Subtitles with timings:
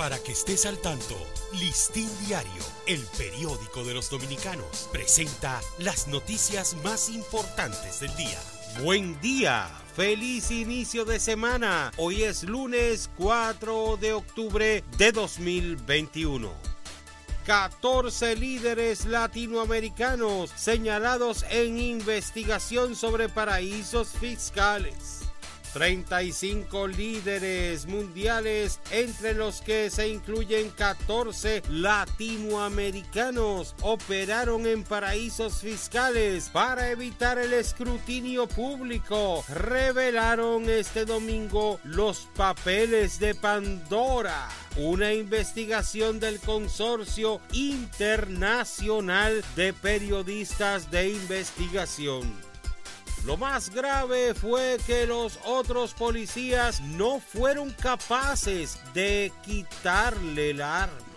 [0.00, 1.14] Para que estés al tanto,
[1.60, 8.38] Listín Diario, el periódico de los dominicanos, presenta las noticias más importantes del día.
[8.82, 11.92] Buen día, feliz inicio de semana.
[11.98, 16.50] Hoy es lunes 4 de octubre de 2021.
[17.44, 25.29] 14 líderes latinoamericanos señalados en investigación sobre paraísos fiscales.
[25.72, 36.90] 35 líderes mundiales, entre los que se incluyen 14 latinoamericanos, operaron en paraísos fiscales para
[36.90, 39.44] evitar el escrutinio público.
[39.48, 51.10] Revelaron este domingo los papeles de Pandora una investigación del Consorcio Internacional de Periodistas de
[51.10, 52.49] Investigación.
[53.24, 61.09] Lo más grave fue que los otros policías no fueron capaces de quitarle el arma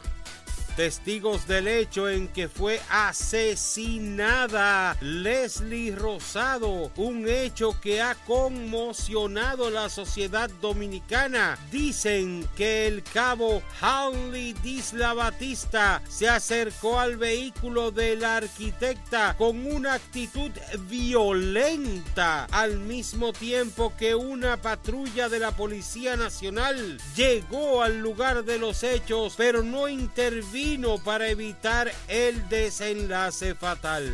[0.76, 9.90] testigos del hecho en que fue asesinada Leslie Rosado, un hecho que ha conmocionado la
[9.90, 11.58] sociedad dominicana.
[11.72, 19.66] Dicen que el cabo Howley Disla Batista se acercó al vehículo de la arquitecta con
[19.66, 20.52] una actitud
[20.90, 28.58] violenta, al mismo tiempo que una patrulla de la Policía Nacional llegó al lugar de
[28.58, 30.63] los hechos, pero no intervino
[31.04, 34.10] para evitar el desenlace fatal.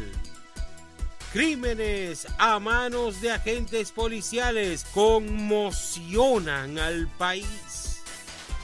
[1.31, 7.88] Crímenes a manos de agentes policiales conmocionan al país.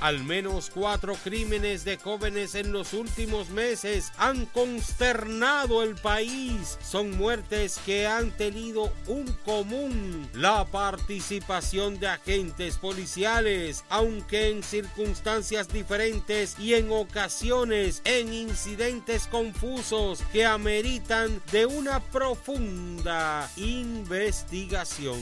[0.06, 6.78] Al menos cuatro crímenes de jóvenes en los últimos meses han consternado el país.
[6.80, 15.70] Son muertes que han tenido un común, la participación de agentes policiales, aunque en circunstancias
[15.70, 25.20] diferentes y en ocasiones en incidentes confusos que ameritan de una profunda investigación.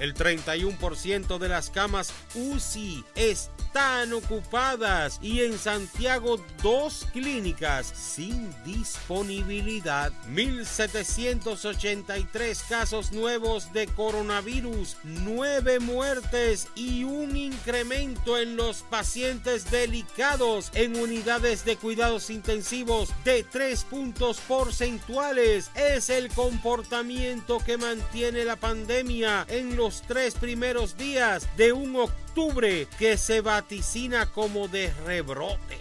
[0.00, 10.10] El 31% de las camas UCI están ocupadas y en Santiago dos clínicas sin disponibilidad.
[10.30, 20.96] 1.783 casos nuevos de coronavirus, 9 muertes y un incremento en los pacientes delicados en
[20.96, 25.70] unidades de cuidados intensivos de 3 puntos porcentuales.
[25.74, 32.86] Es el comportamiento que mantiene la pandemia en los tres primeros días de un octubre
[32.96, 35.80] que se vaticina como de rebrote.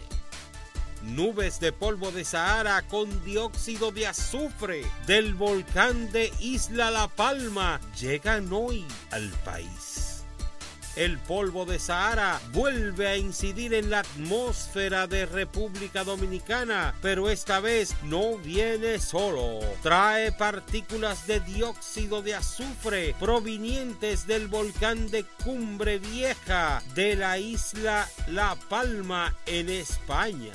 [1.04, 7.80] Nubes de polvo de Sahara con dióxido de azufre del volcán de Isla La Palma
[8.00, 10.09] llegan hoy al país
[10.96, 17.60] el polvo de Sahara vuelve a incidir en la atmósfera de República Dominicana, pero esta
[17.60, 19.60] vez no viene solo.
[19.82, 28.08] Trae partículas de dióxido de azufre provenientes del volcán de Cumbre Vieja de la isla
[28.28, 30.52] La Palma en España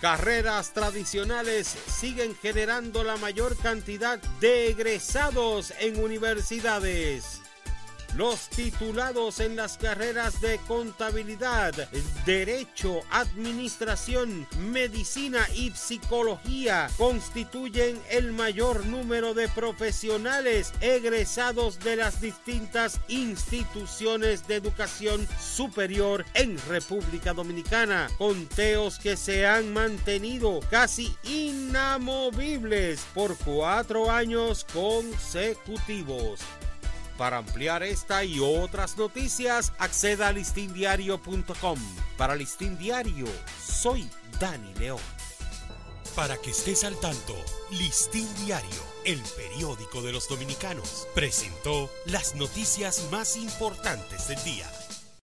[0.00, 7.40] carreras tradicionales siguen generando la mayor cantidad de egresados en universidades.
[8.16, 11.74] Los titulados en las carreras de contabilidad,
[12.24, 23.00] derecho, administración, medicina y psicología constituyen el mayor número de profesionales egresados de las distintas
[23.08, 33.36] instituciones de educación superior en República Dominicana, conteos que se han mantenido casi inamovibles por
[33.38, 36.38] cuatro años consecutivos.
[37.18, 41.78] Para ampliar esta y otras noticias, acceda a listindiario.com.
[42.16, 43.26] Para Listín Diario,
[43.64, 44.08] soy
[44.40, 45.00] Dani León.
[46.16, 47.34] Para que estés al tanto,
[47.70, 54.70] Listín Diario, el periódico de los dominicanos, presentó las noticias más importantes del día.